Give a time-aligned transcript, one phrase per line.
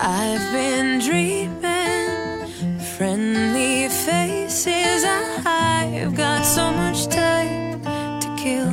[0.00, 2.48] I've been dreaming
[2.96, 5.04] friendly faces.
[5.44, 7.80] I've got so much time
[8.20, 8.72] to kill.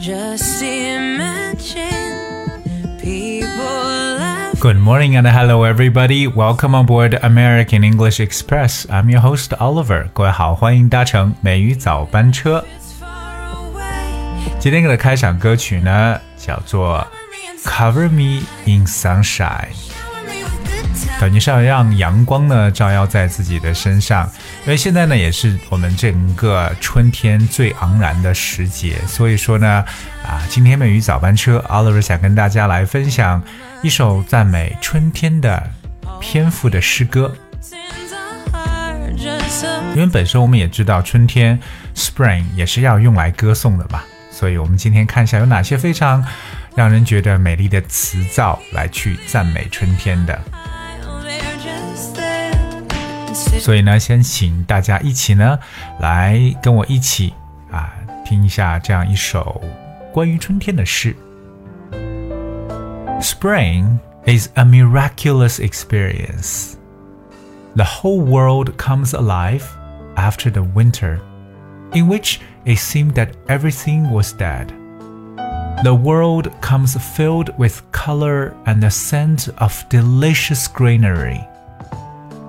[0.00, 1.78] Just imagine
[3.00, 4.58] people laugh.
[4.60, 6.26] Good morning and hello everybody.
[6.26, 8.86] Welcome on board American English Express.
[8.90, 10.08] I'm your host Oliver.
[10.12, 12.64] 各位好，欢迎搭乘美语早班车。
[12.78, 14.58] It's far away.
[14.58, 17.06] 今天的开场歌曲呢，叫做
[17.67, 19.67] Cover Me in Sunshine。
[21.19, 24.29] 感觉上让阳光呢照耀在自己的身上，
[24.65, 29.83] 因为现在呢也是我们整个春天最昂然的时节，所以说呢，
[30.23, 33.43] 啊，今天美语早班车，Oliver 想跟大家来分享
[33.81, 35.61] 一首赞美春天的
[36.19, 37.35] 篇幅的诗歌。
[39.95, 41.59] 因为本身我们也知道春天
[41.95, 46.23] （spring） 也是要用来歌颂的嘛，所以我们今天看一下有哪些非常
[46.76, 50.38] 让人觉得美丽的词藻来去赞美春天的。
[50.50, 52.52] mile, they're just there.
[53.26, 55.58] And sit 所以呢，先请大家一起呢，
[56.00, 57.32] 来跟我一起
[57.70, 57.92] 啊，
[58.24, 59.62] 听一下这样一首
[60.12, 61.16] 关于春天的诗。
[63.20, 66.74] Spring is a miraculous experience.
[67.74, 69.62] The whole world comes alive
[70.16, 71.20] after the winter,
[71.92, 74.66] in which it seemed that everything was dead.
[75.83, 81.47] The world comes filled with color and the scent of delicious greenery.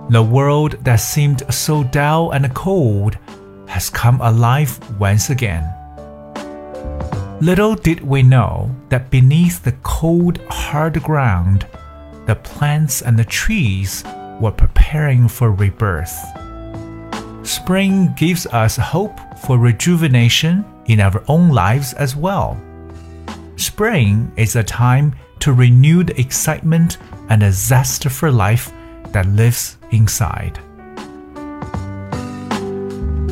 [0.09, 3.19] The world that seemed so dull and cold
[3.67, 5.63] has come alive once again.
[7.43, 11.67] Little did we know that beneath the cold, hard ground,
[12.25, 14.05] the plants and the trees
[14.41, 16.17] were preparing for rebirth.
[17.47, 22.59] Spring gives us hope for rejuvenation in our own lives as well.
[23.59, 26.97] Spring is a time to renew the excitement
[27.29, 28.69] and the zest for life
[29.13, 30.53] that lives inside.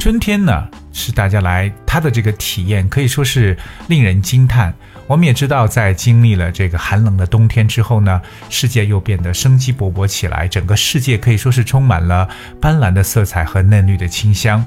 [0.01, 4.75] 春天呢，是大家来它的这个体验可以说是令人惊叹。
[5.07, 8.21] 我们也知道，在经历了这个寒冷的冬天之后呢，
[8.51, 12.29] 世界又变得生机勃勃起来，整个世界可以说是充满了
[12.61, 14.67] 斑斓的色彩和嫩绿的清香。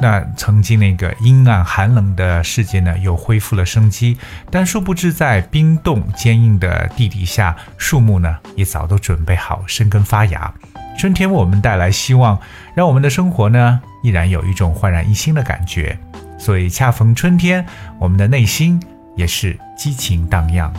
[0.00, 4.16] 那曾经那个阴暗寒冷的世界呢，又恢复了生机。
[4.50, 10.52] 但殊不知，在冰冻坚硬的地底下，树木呢也早都准备好生根发芽。
[10.98, 12.38] 春天为我们带来希望，
[12.74, 15.98] 让我们的生活呢依然有一种焕然一新的感觉。
[16.38, 17.64] 所以恰逢春天，
[17.98, 18.82] 我们的内心
[19.16, 20.72] 也是激情荡漾。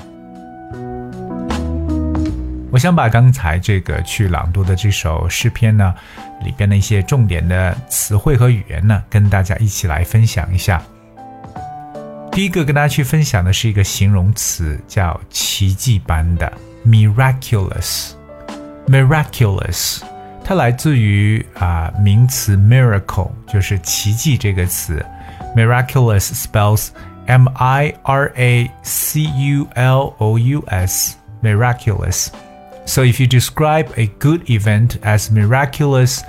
[2.72, 5.94] 我想把刚才这个去朗读的这首诗篇呢，
[6.42, 10.82] 里边的一些重点的词汇和语言呢，跟大家一起来分享一下。
[12.32, 16.52] 第一个跟大家去分享的是一个形容词，叫奇迹般的
[16.88, 18.12] （miraculous）。
[18.88, 20.00] miraculous，
[20.42, 25.06] 它来自于啊、名词 miracle，就是奇迹这个词。
[25.58, 26.88] miraculous spells
[27.26, 32.30] M I R A C U L O U S miraculous.
[32.91, 36.21] So if you describe a good event as miraculous,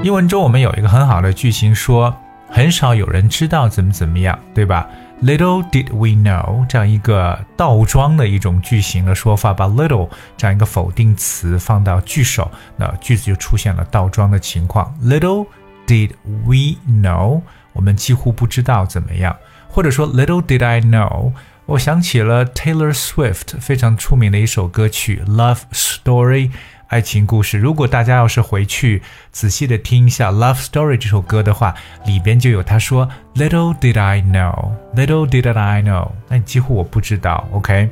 [0.04, 2.14] 英文中我们有一个很好的句型说，
[2.50, 4.86] 很少有人知道怎么怎么样，对吧
[5.22, 14.94] Little did we know 这样一个倒装的一种句型的说法，把 little 这样一个否定词放到句首，那句子就出现了倒装的情况。
[15.02, 15.48] Little
[15.88, 16.12] did
[16.44, 17.42] we know，
[17.73, 19.37] 我们几乎不知道怎么样，
[19.69, 21.33] 或者说 Little did I know，
[21.67, 26.49] 我想起了 Taylor Swift 非常出名的一首歌曲《Love Story》。
[26.89, 27.59] 爱情故事。
[27.59, 31.75] 如果大家要是回去仔细的听一下《Love Story》这首歌的话，
[32.07, 37.47] 里边就有他说 “Little did I know, little did I know”，那几乎我不知道。
[37.53, 37.91] OK，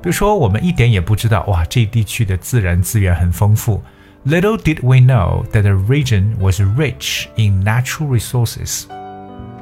[0.00, 3.82] 比如说我们一点也不知道，哇，这地区的自然资源很丰富。
[4.24, 8.84] Little did we know that the region was rich in natural resources，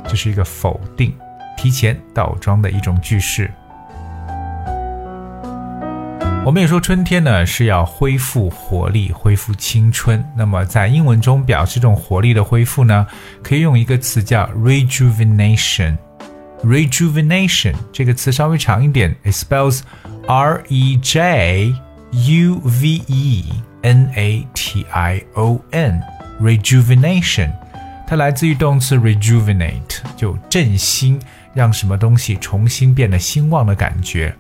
[0.08, 1.14] 这是一个否定、
[1.58, 3.52] 提前倒装的一种句式。
[6.46, 10.22] 我们也说春天呢是要恢复活力、恢复青春。
[10.36, 13.08] 那么在英文中表示这种活力的恢复呢，
[13.42, 15.96] 可以用一个词叫 rejuvenation。
[16.64, 19.82] rejuvenation 这个词稍微长一点，it spells
[20.28, 21.74] R E J
[22.12, 23.46] U V E
[23.84, 26.02] N A T I O N。
[26.42, 27.52] rejuvenation
[28.13, 31.21] 它来自于动词 rejuvenate，就振兴，
[31.53, 34.35] 让什么东西重新变得兴旺的感觉。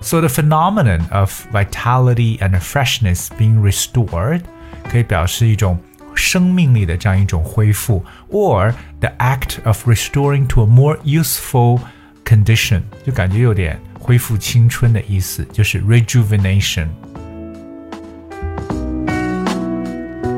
[0.00, 4.42] So the phenomenon of vitality and freshness being restored
[4.90, 5.78] 可以表示一种
[6.14, 11.80] 生命力的这样一种恢复，or the act of restoring to a more useful
[12.24, 16.86] condition 就感觉有点恢复青春的意思，就是 rejuvenation。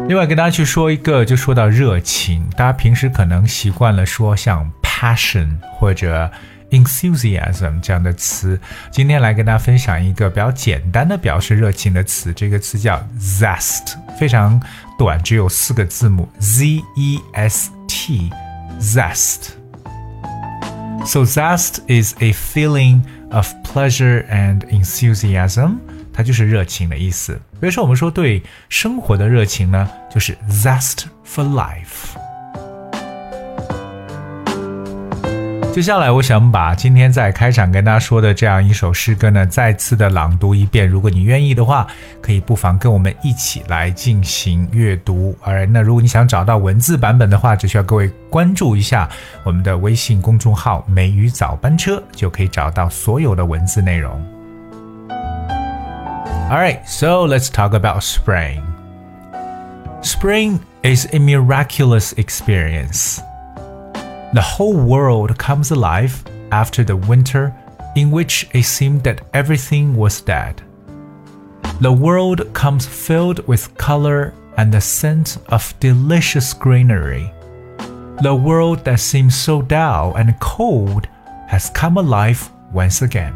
[0.07, 6.30] 另外跟大家去说一个，就说到热情，大家平时可能习惯了说像 passion 或者
[6.69, 8.60] enthusiasm 这样的词，
[8.92, 14.62] 今天来跟大家分享一个比较简单的表示热情的词，这个词叫 zest，非常
[14.96, 19.54] 短，只有四个字母 z e s t，zest。
[21.04, 25.78] So zest is a feeling of pleasure and enthusiasm，
[26.15, 27.33] 它就是热情的意思。
[27.59, 32.15] 比如说我们说对生活的热情呢，就是 zest for life。
[35.73, 40.88] 接下来，我想把今天在开场跟大家说的这样一首诗歌呢，再次的朗读一遍。
[40.88, 41.85] 如果你愿意的话，
[42.21, 45.38] 可以不妨跟我们一起来进行阅读。
[45.41, 49.09] 而那如果你想找到文字版本的话，只需要各位关注一下
[49.44, 54.34] 我们的微信公众号“美语早班车”，就可以找到所有的文字内容。
[56.45, 58.62] Alright, so let's talk about spring.
[60.03, 63.18] Spring is a miraculous experience.
[64.31, 67.51] The whole world comes alive after the winter
[67.95, 70.62] in which it seemed that everything was dead.
[71.81, 77.33] The world comes filled with color and the scent of delicious greenery.
[78.21, 81.07] The world that seemed so dull and cold
[81.47, 83.33] has come alive once again.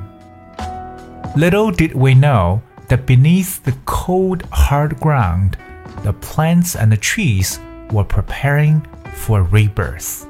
[1.36, 5.57] Little did we know that beneath the cold, hard ground,
[6.03, 7.59] the plants and the trees
[7.91, 8.83] were preparing
[9.15, 10.27] for rebirth.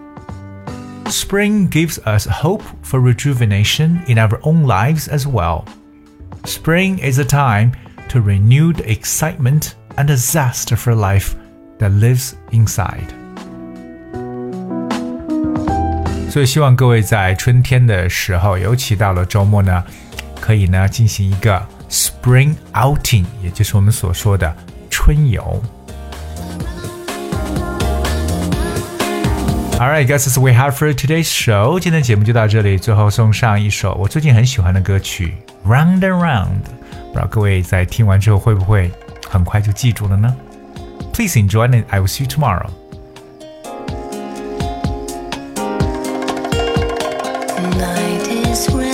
[1.08, 5.64] Spring gives us hope for rejuvenation in our own lives as well.
[6.44, 7.72] Spring is a time
[8.08, 11.34] to renew the excitement and the zest for life
[11.78, 13.08] that lives inside.
[16.30, 19.84] 所以希望各位在春天的时候，尤其到了周末呢，
[20.40, 24.54] 可以呢进行一个 spring outing，也就是我们所说的
[24.90, 25.62] 春游。
[29.76, 31.80] Alright, guys, that's we have for today's show.
[31.80, 35.34] 今天节目就到这里，最后送上一首我最近很喜欢的歌曲《
[35.68, 36.46] Round and Round》，
[37.12, 38.90] 不知道各位在听完之后会不会
[39.28, 40.32] 很快就记住了呢？
[41.12, 42.70] Please enjoy and I will see you tomorrow.
[47.56, 48.87] The night is wrapped